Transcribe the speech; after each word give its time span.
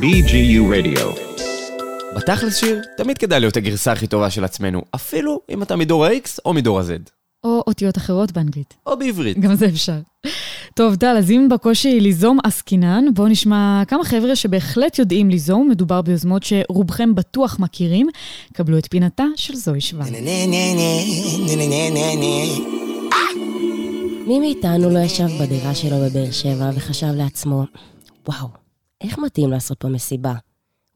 BGU 0.00 0.62
Radio. 0.72 1.20
בתכלס 2.16 2.56
שיר, 2.56 2.82
תמיד 2.96 3.18
כדאי 3.18 3.40
להיות 3.40 3.56
הגרסה 3.56 3.92
הכי 3.92 4.06
טובה 4.06 4.30
של 4.30 4.44
עצמנו, 4.44 4.82
אפילו 4.94 5.40
אם 5.50 5.62
אתה 5.62 5.76
מדור 5.76 6.04
ה-X 6.06 6.38
או 6.44 6.52
מדור 6.52 6.80
ה-Z. 6.80 7.10
או 7.44 7.62
אותיות 7.66 7.98
אחרות 7.98 8.32
באנגלית. 8.32 8.74
או 8.86 8.98
בעברית. 8.98 9.38
גם 9.38 9.54
זה 9.54 9.66
אפשר. 9.66 9.98
טוב, 10.74 10.94
טל, 10.94 11.16
אז 11.18 11.30
אם 11.30 11.48
בקושי 11.50 12.00
ליזום 12.00 12.38
עסקינן, 12.44 13.04
בואו 13.14 13.28
נשמע 13.28 13.82
כמה 13.88 14.04
חבר'ה 14.04 14.36
שבהחלט 14.36 14.98
יודעים 14.98 15.30
ליזום, 15.30 15.68
מדובר 15.68 16.02
ביוזמות 16.02 16.42
שרובכם 16.42 17.14
בטוח 17.14 17.58
מכירים. 17.60 18.08
קבלו 18.52 18.78
את 18.78 18.86
פינתה 18.90 19.24
של 19.36 19.54
זוהי 19.54 19.80
שוון. 19.80 20.06
מי 24.26 24.40
מאיתנו 24.40 24.90
לא 24.90 24.98
ישב 24.98 25.28
בדירה 25.40 25.74
שלו 25.74 25.96
בבאר 25.96 26.30
שבע 26.30 26.70
וחשב 26.74 27.12
לעצמו, 27.14 27.64
וואו, 28.28 28.48
איך 29.00 29.18
מתאים 29.18 29.50
לעשות 29.50 29.78
פה 29.78 29.88
מסיבה? 29.88 30.34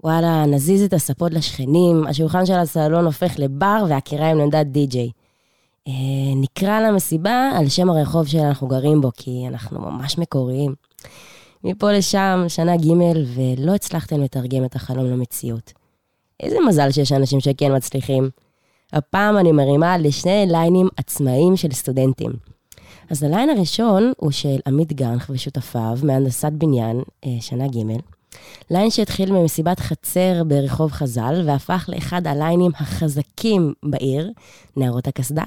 וואלה, 0.05 0.47
נזיז 0.47 0.83
את 0.83 0.93
הספות 0.93 1.33
לשכנים, 1.33 2.07
השולחן 2.07 2.47
של 2.47 2.53
הסלון 2.53 3.05
הופך 3.05 3.39
לבר 3.39 3.85
והקיריים 3.89 4.39
לעמדת 4.39 4.67
די-ג'יי. 4.67 5.11
אה, 5.89 5.93
נקרא 6.37 6.81
למסיבה 6.81 7.51
על 7.59 7.69
שם 7.69 7.91
הרחוב 7.91 8.27
שאנחנו 8.27 8.69
גרים 8.69 9.01
בו, 9.01 9.11
כי 9.17 9.45
אנחנו 9.49 9.81
ממש 9.81 10.19
מקוריים. 10.19 10.75
מפה 11.65 11.93
לשם, 11.93 12.45
שנה 12.49 12.77
ג' 12.77 12.91
ולא 13.35 13.75
הצלחתם 13.75 14.21
לתרגם 14.21 14.65
את 14.65 14.77
החלום 14.77 15.07
למציאות. 15.07 15.73
איזה 16.41 16.57
מזל 16.69 16.91
שיש 16.91 17.13
אנשים 17.13 17.41
שכן 17.41 17.77
מצליחים. 17.77 18.31
הפעם 18.93 19.37
אני 19.37 19.53
מרימה 19.53 19.99
לשני 19.99 20.47
ליינים 20.49 20.89
עצמאיים 20.97 21.57
של 21.57 21.73
סטודנטים. 21.73 22.31
אז 23.11 23.23
הליין 23.23 23.51
הראשון 23.51 24.13
הוא 24.17 24.31
של 24.31 24.59
עמית 24.67 24.93
גנח 24.93 25.31
ושותפיו 25.31 25.99
מהנדסת 26.03 26.53
בניין, 26.53 27.03
אה, 27.25 27.31
שנה 27.41 27.69
ג', 27.69 27.97
ליין 28.71 28.91
שהתחיל 28.91 29.33
ממסיבת 29.33 29.81
חצר 29.81 30.43
ברחוב 30.47 30.93
חז"ל 30.93 31.43
והפך 31.47 31.89
לאחד 31.89 32.27
הליינים 32.27 32.71
החזקים 32.75 33.73
בעיר, 33.83 34.31
נערות 34.77 35.09
הקסדה. 35.09 35.45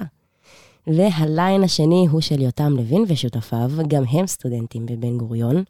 והליין 0.86 1.62
השני 1.62 2.06
הוא 2.10 2.20
של 2.20 2.40
יותם 2.40 2.72
לוין 2.76 3.04
ושותפיו, 3.08 3.70
גם 3.88 4.02
הם 4.10 4.26
סטודנטים 4.26 4.86
בבן 4.86 5.18
גוריון. 5.18 5.64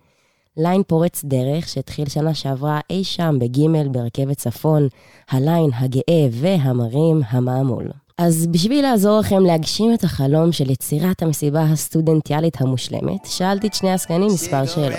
ליין 0.56 0.82
פורץ 0.86 1.24
דרך 1.24 1.68
שהתחיל 1.68 2.08
שנה 2.08 2.34
שעברה 2.34 2.80
אי 2.90 3.04
שם 3.04 3.36
בג' 3.40 3.88
ברכבת 3.92 4.36
צפון, 4.36 4.88
הליין 5.30 5.70
הגאה 5.74 6.26
והמרים 6.30 7.20
המעמול. 7.28 7.90
אז 8.24 8.46
בשביל 8.46 8.82
לעזור 8.82 9.18
לכם 9.20 9.46
להגשים 9.46 9.94
את 9.94 10.04
החלום 10.04 10.52
של 10.52 10.70
יצירת 10.70 11.22
המסיבה 11.22 11.62
הסטודנטיאלית 11.62 12.60
המושלמת, 12.60 13.24
שאלתי 13.24 13.66
את 13.66 13.74
שני 13.74 13.90
העסקנים 13.90 14.26
מספר 14.26 14.66
שאלות. 14.66 14.92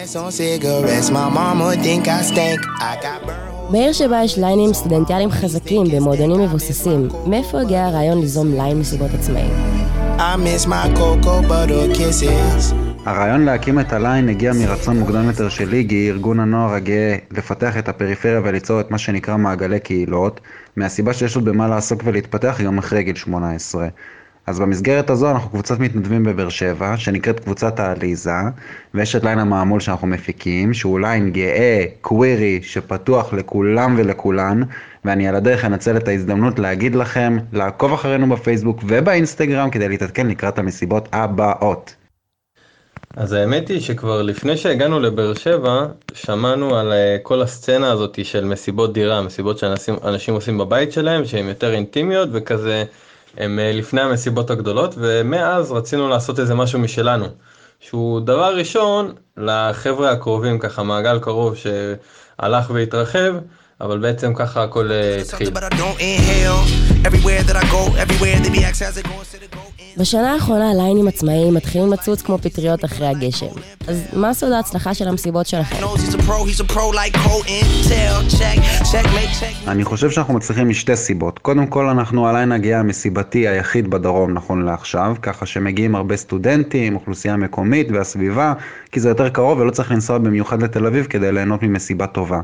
בעיר 3.72 3.94
שבה 3.94 4.24
יש 4.24 4.38
ליינים 4.38 4.74
סטודנטיאליים 4.74 5.32
חזקים 5.32 5.84
במועדונים 5.84 6.42
מבוססים, 6.42 7.08
מאיפה 7.26 7.62
הגיע 7.62 7.86
הרעיון 7.86 8.20
ליזום 8.22 8.54
ליין 8.54 8.80
מסיבות 8.80 9.12
עצמאיים? 9.20 9.54
הרעיון 13.06 13.42
להקים 13.42 13.80
את 13.80 13.94
הליין 13.94 14.30
הגיע 14.30 14.52
מרצון 14.54 15.00
מוקדם 15.00 15.28
יותר 15.28 15.50
של 15.50 15.70
ליגי, 15.70 16.10
ארגון 16.10 16.40
הנוער 16.40 16.74
הגאה, 16.74 17.16
לפתח 17.32 17.78
את 17.78 17.90
הפריפריה 17.90 18.42
וליצור 18.44 18.80
את 18.80 18.92
מה 18.92 18.98
שנקרא 18.98 19.38
מעגלי 19.38 19.80
קהילות, 19.80 20.42
מהסיבה 20.76 21.14
שיש 21.14 21.36
עוד 21.36 21.46
במה 21.46 21.68
לעסוק 21.68 22.02
ולהתפתח 22.04 22.62
גם 22.62 22.78
אחרי 22.78 23.04
גיל 23.04 23.16
18. 23.16 23.88
אז 24.48 24.60
במסגרת 24.60 25.10
הזו 25.10 25.32
אנחנו 25.32 25.50
קבוצת 25.50 25.80
מתנדבים 25.80 26.24
בבאר 26.24 26.50
שבע, 26.50 26.98
שנקראת 26.98 27.40
קבוצת 27.40 27.80
העליזה, 27.80 28.32
ויש 28.94 29.16
את 29.16 29.24
ליין 29.24 29.40
המעמול 29.40 29.80
שאנחנו 29.80 30.08
מפיקים, 30.08 30.74
שהוא 30.74 31.00
ליין 31.00 31.32
גאה, 31.32 31.86
קווירי, 32.02 32.60
שפתוח 32.62 33.34
לכולם 33.34 33.96
ולכולן, 33.98 34.62
ואני 35.06 35.28
על 35.28 35.36
הדרך 35.36 35.66
אנצל 35.66 35.98
את 35.98 36.08
ההזדמנות 36.08 36.60
להגיד 36.60 36.96
לכם 36.96 37.38
לעקוב 37.54 37.94
אחרינו 37.94 38.30
בפייסבוק 38.30 38.84
ובאינסטגרם 38.88 39.70
כדי 39.70 39.90
להתעדכן 39.90 40.28
לקראת 40.28 40.60
המסיבות 40.60 41.10
הבאות. 41.12 42.03
אז 43.18 43.34
האמת 43.34 43.68
היא 43.68 43.82
שכבר 43.82 44.22
לפני 44.22 44.58
שהגענו 44.58 45.00
לבאר 45.00 45.34
שבע, 45.34 45.86
שמענו 46.14 46.78
על 46.78 46.92
uh, 46.92 47.24
כל 47.24 47.42
הסצנה 47.42 47.92
הזאת 47.92 48.26
של 48.26 48.46
מסיבות 48.46 48.94
דירה, 48.94 49.22
מסיבות 49.22 49.58
שאנשים 49.58 50.34
עושים 50.34 50.58
בבית 50.58 50.92
שלהם, 50.92 51.26
שהן 51.26 51.48
יותר 51.48 51.74
אינטימיות 51.74 52.30
וכזה, 52.32 52.84
הם 53.38 53.60
uh, 53.60 53.78
לפני 53.78 54.02
המסיבות 54.02 54.50
הגדולות, 54.50 54.96
ומאז 54.98 55.72
רצינו 55.72 56.10
לעשות 56.10 56.40
איזה 56.40 56.56
משהו 56.56 56.80
משלנו. 56.80 57.26
שהוא 57.80 58.20
דבר 58.20 58.56
ראשון 58.58 59.14
לחבר'ה 59.38 60.12
הקרובים, 60.12 60.60
ככה 60.60 60.84
מעגל 60.84 61.20
קרוב 61.20 61.56
שהלך 61.56 62.70
והתרחב, 62.70 63.34
אבל 63.82 63.98
בעצם 63.98 64.34
ככה 64.34 64.64
הכל 64.64 64.90
uh, 64.90 65.22
התחיל. 65.22 65.50
בשנה 69.98 70.34
האחרונה 70.34 70.72
הליינים 70.72 71.08
עצמאיים 71.08 71.54
מתחילים 71.54 71.94
לצוץ 71.94 72.22
כמו 72.22 72.38
פטריות 72.38 72.86
אחרי 72.86 73.08
הגשם. 73.08 73.46
אז 73.88 74.04
מה 74.14 74.34
סוד 74.34 74.52
ההצלחה 74.52 74.94
של 74.94 75.08
המסיבות 75.08 75.48
שלכם? 75.48 75.76
אני 79.68 79.84
חושב 79.84 80.12
שאנחנו 80.12 80.34
מצליחים 80.34 80.70
משתי 80.70 80.96
סיבות. 80.96 81.40
קודם 81.40 81.68
כל, 81.68 81.86
אנחנו 81.86 82.28
הליין 82.28 82.52
הגיעה 82.52 82.80
המסיבתי 82.80 83.48
היחיד 83.48 83.90
בדרום 83.90 84.34
נכון 84.34 84.66
לעכשיו, 84.66 85.16
ככה 85.22 85.46
שמגיעים 85.46 85.96
הרבה 85.96 86.18
סטודנטים, 86.18 86.96
אוכלוסייה 86.96 87.38
מקומית 87.38 87.88
והסביבה, 87.92 88.54
כי 88.92 89.00
זה 89.00 89.10
יותר 89.10 89.30
קרוב 89.30 89.60
ולא 89.60 89.72
צריך 89.72 89.92
לנסוע 89.92 90.18
במיוחד 90.18 90.64
לתל 90.64 90.86
אביב 90.86 91.06
כדי 91.06 91.32
ליהנות 91.32 91.64
ממסיבה 91.64 92.08
טובה. 92.08 92.40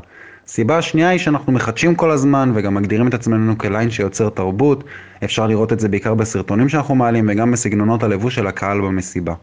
הסיבה 0.50 0.78
השנייה 0.78 1.08
היא 1.08 1.18
שאנחנו 1.18 1.52
מחדשים 1.52 1.94
כל 1.94 2.10
הזמן 2.10 2.52
וגם 2.54 2.74
מגדירים 2.74 3.08
את 3.08 3.14
עצמנו 3.14 3.58
כליין 3.58 3.90
שיוצר 3.90 4.28
תרבות. 4.28 4.84
אפשר 5.24 5.46
לראות 5.46 5.72
את 5.72 5.80
זה 5.80 5.88
בעיקר 5.88 6.14
בסרטונים 6.14 6.68
שאנחנו 6.68 6.94
מעלים 6.94 7.26
וגם 7.30 7.52
בסגנונות 7.52 8.02
הלבוש 8.02 8.34
של 8.34 8.46
הקהל 8.46 8.80
במסיבה. 8.80 9.34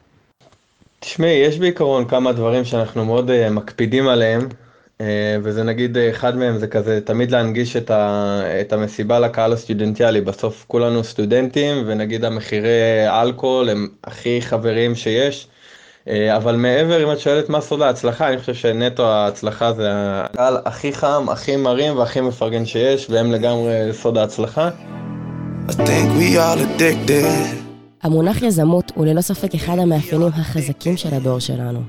תשמעי, 1.00 1.32
יש 1.32 1.60
בעיקרון 1.60 2.06
כמה 2.06 2.32
דברים 2.32 2.66
שאנחנו 2.66 3.06
מאוד 3.06 3.30
uh, 3.30 3.50
מקפידים 3.50 4.08
עליהם, 4.08 4.42
uh, 4.42 5.04
וזה 5.44 5.64
נגיד 5.64 5.98
uh, 5.98 6.00
אחד 6.10 6.38
מהם 6.38 6.58
זה 6.58 6.68
כזה 6.68 7.00
תמיד 7.02 7.32
להנגיש 7.32 7.76
את, 7.76 7.92
ה, 7.92 8.42
את 8.62 8.74
המסיבה 8.74 9.20
לקהל 9.20 9.54
הסטודנטיאלי. 9.54 10.22
בסוף 10.22 10.66
כולנו 10.68 11.04
סטודנטים 11.04 11.84
ונגיד 11.86 12.26
המחירי 12.26 13.08
אלכוהול 13.08 13.70
הם 13.70 13.88
הכי 14.04 14.42
חברים 14.42 14.96
שיש. 14.96 15.48
אה, 16.10 16.36
אבל 16.36 16.56
מעבר, 16.56 17.04
אם 17.04 17.12
את 17.12 17.20
שואלת 17.20 17.50
מה 17.50 17.62
סוד 17.62 17.82
ההצלחה, 17.82 18.30
אני 18.30 18.38
חושב 18.38 18.54
שנטו 18.54 19.06
ההצלחה 19.06 19.74
זה 19.74 19.90
הקהל 19.92 20.58
הכי 20.66 20.94
חם, 20.94 21.26
הכי 21.30 21.56
מרים 21.56 21.98
והכי 21.98 22.22
מפרגן 22.22 22.66
שיש, 22.66 23.10
והם 23.10 23.32
לגמרי 23.32 23.74
סוד 23.92 24.18
ההצלחה. 24.18 24.70
המונח 28.04 28.42
יזמות 28.42 28.92
הוא 28.96 29.06
ללא 29.06 29.22
ספק 29.22 29.56
אחד 29.56 29.80
המאפיינים 29.80 30.28
החזקים 30.28 30.98
של 30.98 31.14
הדור 31.14 31.40
שלנו. 31.40 31.80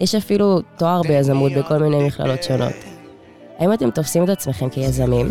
יש 0.00 0.14
אפילו 0.14 0.60
תואר 0.76 1.02
ביזמות 1.02 1.52
בכל 1.52 1.78
מיני 1.78 2.06
מכללות 2.06 2.42
שונות. 2.42 2.87
האם 3.58 3.72
אתם 3.72 3.90
תופסים 3.90 4.24
את 4.24 4.28
עצמכם 4.28 4.68
כיזמים? 4.68 5.26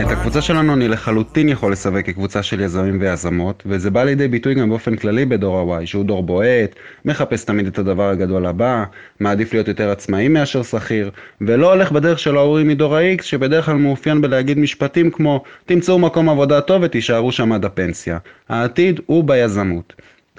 את 0.00 0.10
הקבוצה 0.10 0.42
שלנו 0.42 0.74
אני 0.74 0.88
לחלוטין 0.88 1.48
יכול 1.48 1.72
לסווג 1.72 2.00
כקבוצה 2.00 2.42
של 2.42 2.60
יזמים 2.60 2.98
ויזמות, 3.00 3.62
וזה 3.66 3.90
בא 3.90 4.04
לידי 4.04 4.28
ביטוי 4.28 4.54
גם 4.54 4.68
באופן 4.68 4.96
כללי 4.96 5.24
בדור 5.24 5.74
ה-Y, 5.74 5.86
שהוא 5.86 6.04
דור 6.04 6.22
בועט, 6.22 6.74
מחפש 7.04 7.44
תמיד 7.44 7.66
את 7.66 7.78
הדבר 7.78 8.08
הגדול 8.08 8.46
הבא, 8.46 8.84
מעדיף 9.20 9.52
להיות 9.52 9.68
יותר 9.68 9.90
עצמאי 9.90 10.28
מאשר 10.28 10.62
שכיר, 10.62 11.10
ולא 11.40 11.72
הולך 11.72 11.92
בדרך 11.92 12.18
של 12.18 12.36
ההורים 12.36 12.68
מדור 12.68 12.96
ה-X, 12.96 13.22
שבדרך 13.22 13.64
כלל 13.66 13.76
מאופיין 13.76 14.20
בלהגיד 14.20 14.58
משפטים 14.58 15.10
כמו 15.10 15.42
תמצאו 15.66 15.98
מקום 15.98 16.28
עבודה 16.28 16.60
טוב 16.60 16.82
ותישארו 16.82 17.32
שם 17.32 17.52
עד 17.52 17.64
הפנסיה. 17.64 18.18
העתיד 18.48 19.00
הוא 19.06 19.24
ביזמות. 19.24 19.92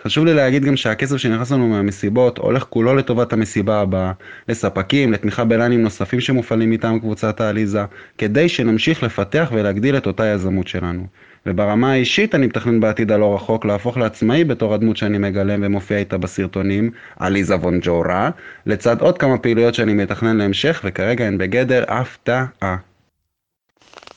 חשוב 0.07 0.25
לי 0.25 0.33
להגיד 0.33 0.65
גם 0.65 0.75
שהכסף 0.75 1.17
שנכנס 1.17 1.51
לנו 1.51 1.67
מהמסיבות 1.67 2.37
הולך 2.37 2.65
כולו 2.69 2.95
לטובת 2.95 3.33
המסיבה 3.33 3.81
הבאה, 3.81 4.11
לספקים, 4.49 5.13
לתמיכה 5.13 5.45
בליינים 5.45 5.81
נוספים 5.81 6.19
שמופעלים 6.19 6.69
מטעם 6.71 6.99
קבוצת 6.99 7.41
העליזה, 7.41 7.83
כדי 8.17 8.49
שנמשיך 8.49 9.03
לפתח 9.03 9.49
ולהגדיל 9.53 9.97
את 9.97 10.07
אותה 10.07 10.25
יזמות 10.25 10.67
שלנו. 10.67 11.07
וברמה 11.45 11.91
האישית 11.91 12.35
אני 12.35 12.47
מתכנן 12.47 12.79
בעתיד 12.79 13.11
הלא 13.11 13.35
רחוק 13.35 13.65
להפוך 13.65 13.97
לעצמאי 13.97 14.43
בתור 14.43 14.73
הדמות 14.73 14.97
שאני 14.97 15.17
מגלם 15.17 15.59
ומופיע 15.63 15.97
איתה 15.97 16.17
בסרטונים, 16.17 16.91
עליזה 17.19 17.55
וונג'ורה, 17.55 18.29
לצד 18.65 19.01
עוד 19.01 19.17
כמה 19.17 19.37
פעילויות 19.37 19.73
שאני 19.73 19.93
מתכנן 19.93 20.37
להמשך 20.37 20.81
וכרגע 20.85 21.25
הן 21.25 21.37
בגדר 21.37 21.83
הפתעה. 21.87 22.77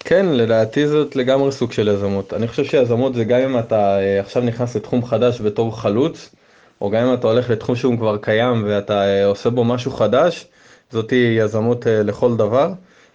כן, 0.05 0.27
לדעתי 0.27 0.89
זאת 0.89 1.17
לגמרי 1.17 1.53
סוג 1.53 1.73
של 1.73 1.89
יזמות. 1.89 2.35
אני 2.35 2.49
חושב 2.49 2.65
שיזמות 2.65 3.15
זה 3.15 3.25
גם 3.25 3.41
אם 3.41 3.59
אתה 3.59 3.99
אה, 4.01 4.21
עכשיו 4.21 4.43
נכנס 4.43 4.77
לתחום 4.77 5.05
חדש 5.05 5.41
בתור 5.41 5.81
חלוץ, 5.81 6.35
או 6.81 6.91
גם 6.91 7.07
אם 7.07 7.15
אתה 7.15 7.27
הולך 7.27 7.51
לתחום 7.51 7.77
שהוא 7.77 7.97
כבר 7.99 8.17
קיים 8.17 8.65
ואתה 8.67 9.05
אה, 9.05 9.27
עושה 9.27 9.51
בו 9.51 9.65
משהו 9.65 9.91
חדש, 9.91 10.47
זאתי 10.91 11.37
יזמות 11.39 11.87
אה, 11.87 12.03
לכל 12.03 12.37
דבר. 12.37 12.73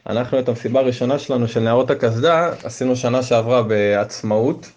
אנחנו 0.08 0.40
את 0.40 0.50
המסיבה 0.50 0.80
הראשונה 0.80 1.20
שלנו 1.20 1.48
של 1.48 1.60
נערות 1.60 1.92
הקסדה 1.92 2.52
עשינו 2.64 2.96
שנה 2.96 3.24
שעברה 3.24 3.64
בעצמאות, 3.64 4.70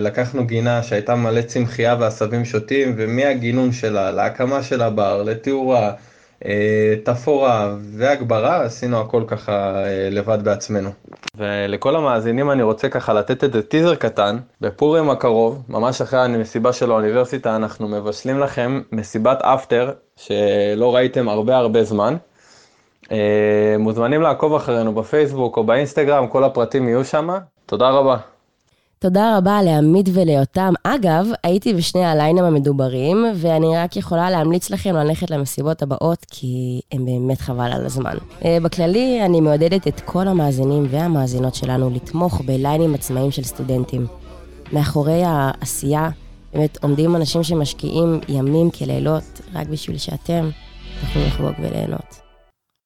לקחנו 0.00 0.46
גינה 0.46 0.82
שהייתה 0.82 1.14
מלא 1.14 1.42
צמחייה 1.42 1.96
ועשבים 2.00 2.44
שוטים, 2.44 2.94
ומהגינון 2.96 3.72
שלה 3.72 4.10
להקמה 4.10 4.62
של 4.62 4.82
הבר, 4.82 5.22
לתאורה, 5.22 5.88
אה, 5.88 5.92
תפאורה 7.04 7.74
והגברה, 7.80 8.62
עשינו 8.62 9.00
הכל 9.00 9.24
ככה 9.26 9.84
אה, 9.84 10.08
לבד 10.10 10.38
בעצמנו. 10.44 10.90
ולכל 11.36 11.96
המאזינים 11.96 12.50
אני 12.50 12.62
רוצה 12.62 12.88
ככה 12.88 13.12
לתת 13.12 13.44
איזה 13.44 13.62
טיזר 13.62 13.94
קטן, 13.94 14.36
בפורים 14.60 15.10
הקרוב, 15.10 15.62
ממש 15.68 16.00
אחרי 16.00 16.20
המסיבה 16.20 16.72
של 16.72 16.90
האוניברסיטה, 16.90 17.56
אנחנו 17.56 17.88
מבשלים 17.88 18.40
לכם 18.40 18.80
מסיבת 18.92 19.42
אפטר, 19.42 19.92
שלא 20.16 20.94
ראיתם 20.94 21.28
הרבה 21.28 21.56
הרבה 21.56 21.84
זמן. 21.84 22.16
מוזמנים 23.78 24.22
לעקוב 24.22 24.54
אחרינו 24.54 24.94
בפייסבוק 24.94 25.56
או 25.56 25.64
באינסטגרם, 25.64 26.26
כל 26.26 26.44
הפרטים 26.44 26.88
יהיו 26.88 27.04
שם. 27.04 27.28
תודה 27.66 27.90
רבה. 27.90 28.35
תודה 29.06 29.38
רבה 29.38 29.62
לעמית 29.62 30.06
וליותם. 30.12 30.72
אגב, 30.84 31.26
הייתי 31.42 31.74
בשני 31.74 32.04
הליינים 32.04 32.44
המדוברים, 32.44 33.24
ואני 33.34 33.76
רק 33.76 33.96
יכולה 33.96 34.30
להמליץ 34.30 34.70
לכם 34.70 34.94
ללכת 34.94 35.30
למסיבות 35.30 35.82
הבאות, 35.82 36.26
כי 36.30 36.80
הם 36.92 37.04
באמת 37.06 37.40
חבל 37.40 37.72
על 37.72 37.86
הזמן. 37.86 38.16
אה, 38.44 38.58
בכללי, 38.62 39.24
אני 39.24 39.40
מעודדת 39.40 39.88
את 39.88 40.00
כל 40.00 40.28
המאזינים 40.28 40.86
והמאזינות 40.90 41.54
שלנו 41.54 41.90
לתמוך 41.90 42.40
בליינים 42.46 42.94
עצמאיים 42.94 43.30
של 43.30 43.42
סטודנטים. 43.42 44.06
מאחורי 44.72 45.22
העשייה, 45.24 46.10
באמת 46.54 46.78
עומדים 46.82 47.16
אנשים 47.16 47.42
שמשקיעים 47.42 48.20
ימים 48.28 48.70
כלילות, 48.70 49.40
רק 49.54 49.68
בשביל 49.68 49.98
שאתם 49.98 50.50
תוכלו 51.00 51.22
לחגוג 51.26 51.54
וליהנות. 51.60 52.25